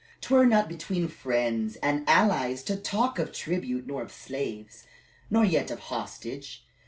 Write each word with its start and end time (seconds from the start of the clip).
"'T 0.19 0.33
were 0.33 0.47
not 0.47 0.67
between 0.67 1.07
friends 1.07 1.75
and 1.75 2.09
allies 2.09 2.63
to 2.63 2.75
talk 2.75 3.19
of 3.19 3.31
tribute, 3.31 3.85
nor 3.85 4.01
of 4.01 4.11
slaves, 4.11 4.87
nor 5.29 5.45
yet 5.45 5.69
of 5.69 5.77
hostage. 5.77 6.65